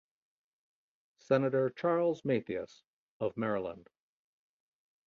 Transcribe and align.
Senator 1.19 1.69
Charles 1.69 2.25
Mathias 2.25 2.81
of 3.19 3.37
Maryland. 3.37 3.87